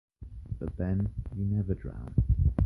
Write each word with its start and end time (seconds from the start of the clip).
But 0.59 0.77
then, 0.77 1.13
you 1.37 1.45
never 1.45 1.75
drown. 1.75 2.15